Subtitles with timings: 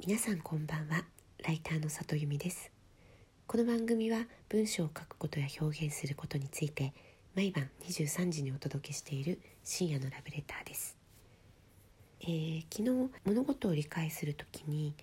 [0.00, 1.02] 皆さんこんばんは。
[1.44, 2.70] ライターの里由美です。
[3.48, 6.94] この番組は文章を書くことや表現することについて
[7.34, 10.96] 毎晩23時にお届けしている深夜のラブレターです、
[12.20, 14.94] えー、昨日物事を理解するときに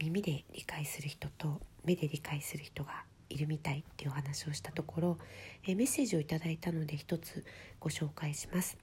[0.00, 5.18] 耳で理解する人と目で理解する人がいるみたいっていうお話をしたところ、
[5.64, 7.44] えー、メッセージをいただいたので一つ
[7.78, 8.76] ご紹介します、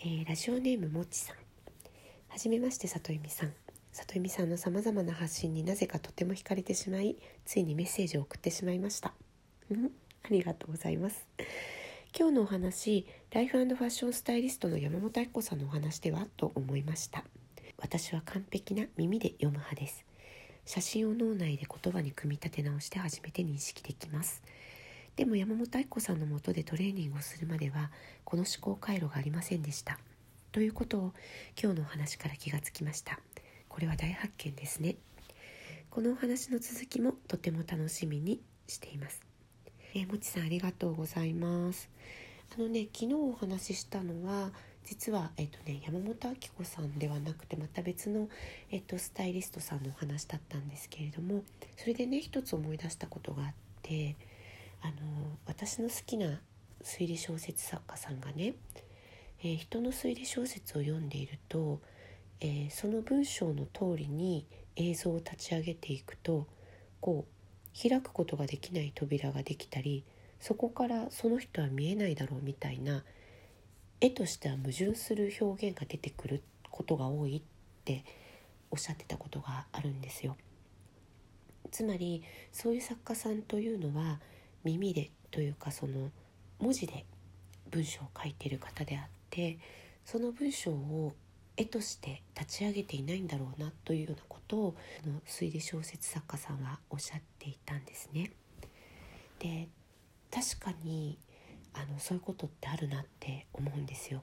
[0.00, 1.36] えー、ラジオネームもちさん。
[2.28, 3.52] はじめまして里由美さん。
[3.92, 9.12] 里由美さんのさまざまな発信になぜかとても惹かれてしまいついにメッセージを送ってしまいました。
[10.22, 11.26] ありがとうございます。
[12.16, 17.24] 今日のお話ライフファッションスタイリストの山本明子さんのお話ではと思いました。
[17.78, 20.04] 私は完璧な耳で読む派です。
[20.66, 24.42] 写真を脳内で言葉に組み立て直して初めて認識できます。
[25.16, 27.90] でも山本明子さんのもとでトレーニングをするまでは
[28.24, 29.98] この思考回路がありませんでした。
[30.52, 31.12] ということを
[31.60, 33.20] 今日のお話から気がつきました。
[33.80, 34.96] これは大発見ですね。
[35.88, 39.22] このお話の続きもとても楽しみにしています。
[39.94, 41.88] えー、もちさんありがとうございます。
[42.54, 44.52] あのね昨日お話ししたのは
[44.84, 48.28] 実は、えっとね、山本明子さんではなくてまた別の、
[48.70, 51.42] えっと、スタイリストさんのお話だったんですけれども
[51.78, 54.14] それでね一つ思い出したことがあって
[54.82, 54.92] あの
[55.46, 56.38] 私の好きな
[56.84, 58.56] 推理小説作家さんがね、
[59.42, 61.80] えー、人の推理小説を読んでいると
[62.40, 64.46] えー、その文章の通りに
[64.76, 66.46] 映像を立ち上げていくと
[67.00, 70.04] こう開くことができない扉ができたり
[70.40, 73.04] そこからその人は見えないだろうみたいな
[74.00, 77.42] 絵としては矛盾する表現が出てくることが多いっ
[77.84, 78.04] て
[78.70, 80.36] おっしゃってたことがあるんですよ。
[81.70, 84.20] つまりそういう作家さんというのは
[84.64, 86.10] 耳でというかその
[86.58, 87.04] 文字で
[87.70, 89.58] 文章を書いている方であって
[90.04, 91.12] その文章を
[91.56, 94.74] 絵として立ち上げていないんだろうなというようなことを
[95.06, 98.32] の推理小説作家さんはおっしゃっていたんですね。
[99.38, 99.68] で
[100.30, 101.18] 確かに
[101.72, 104.22] あのそういうことってあるなって思うんですよ。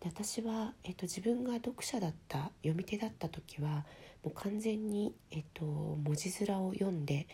[0.00, 3.84] で私は、えっと、自分が読者だった読み手だった時は
[4.24, 7.26] もう完全に、えっと、文字面を読んで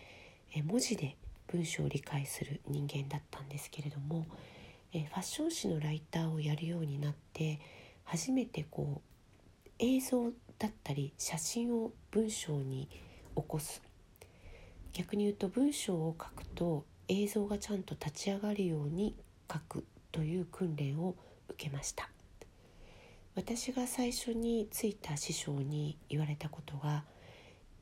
[0.53, 1.17] え文字で
[1.49, 4.27] 文章を理解する人間だったんですけれども
[4.93, 7.61] えファッション誌のライターをやるようになって
[8.07, 12.89] 初めてこう映像だったり写真を文章に
[13.37, 13.83] 起こす。
[14.93, 19.15] 逆に言うと文章を書くと映像がちゃんと立ち上がるように
[19.53, 21.15] 書くという訓練を
[21.49, 22.09] 受けました。
[23.35, 27.05] 私が最初についた師匠に言われたことが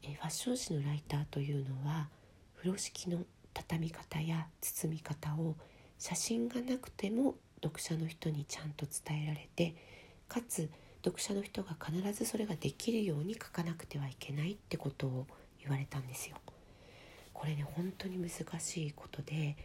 [0.03, 2.09] ファッション誌のライターというのは
[2.57, 3.21] 風呂敷の
[3.53, 5.55] 畳み方や包み方を
[5.99, 9.77] 写真がなくても読者の人にちゃんと伝えられて
[10.35, 10.69] かつ
[11.05, 15.27] 読者の人が必ずそれができるように書かなくてはいけないってことを
[15.61, 16.37] 言われたんですよ。
[17.33, 19.57] これね本当に難しいことで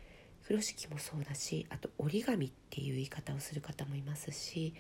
[0.43, 4.75] 風呂敷もそうだしあと折り紙っていう言い方をする方もいますし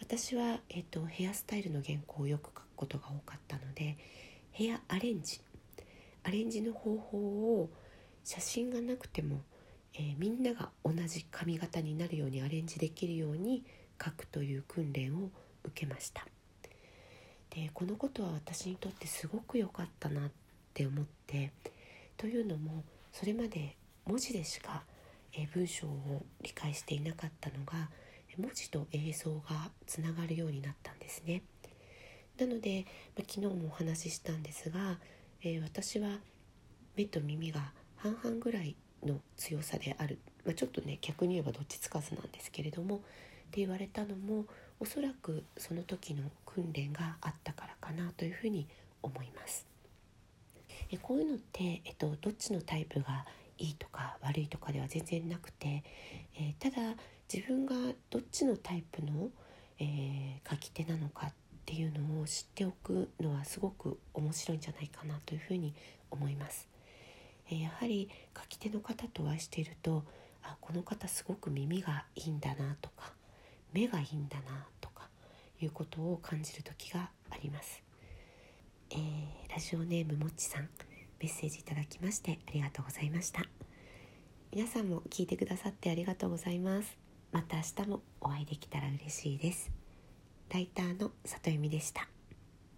[0.00, 3.96] 私は、えーと、ヘアスタイルの原稿をよく書くことが多かったので
[4.50, 5.40] ヘアアレンジ
[6.24, 7.70] アレンジの方法を
[8.24, 9.40] 写真がなくても、
[9.94, 13.64] えー、みんなが同じ髪型になるようにアレンジできるように
[14.02, 15.30] 書くという訓練を
[15.64, 16.26] 受けました
[17.50, 20.30] でこのことは私にとってすごく良かったなっ
[20.74, 21.52] て思って
[22.16, 22.82] というのも
[23.12, 23.76] それまで
[24.06, 24.82] 文字でしか、
[25.54, 27.88] 文章を理解していなかったのが
[28.36, 31.42] 文字と映像がつながるようになったんですね。
[32.38, 32.86] なので、
[33.16, 34.98] ま、昨日もお話ししたんですが、
[35.42, 36.18] え、私は
[36.96, 43.02] 目と耳が半々ぐらいの強さである、まあ、ちょっとね逆に言えばどっちつかずなんですけれども
[43.52, 44.46] って言われたのも
[44.80, 48.66] おそらくその時の訓練があったからかなというふうに
[49.02, 49.66] 思います。
[50.90, 53.26] えこういうのって、えっと、どっちのタイプが
[53.58, 55.84] いいとか悪いとかでは全然なくて、
[56.34, 56.94] えー、ただ
[57.32, 57.74] 自分が
[58.08, 59.28] どっちのタイプの、
[59.78, 61.32] えー、書き手なのかっ
[61.66, 65.74] ていうのを知っておくのはすごく面白いんじゃないかなというふうに
[66.10, 66.68] 思います。
[67.50, 70.04] えー、やはり書き手の方とお会いしていると
[70.42, 73.12] あこの方すごく耳がいいんだなとか
[73.72, 75.08] 目がいいんだなとか
[75.60, 77.82] いうことを感じる時があります、
[78.90, 80.68] えー、ラジオネームもっちさん
[81.20, 83.42] メッセージいただきましてありがとうございました。
[84.54, 86.98] 皆さんも聞いてくださってありがとうございます。
[87.30, 89.70] また明日もお会いできたら嬉しいです。
[90.52, 92.06] ライターの里由美でした。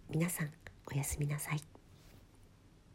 [0.09, 0.51] 皆さん
[0.89, 1.74] おやすみなさい。